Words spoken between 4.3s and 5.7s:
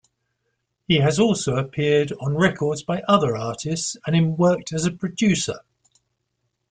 worked as a producer.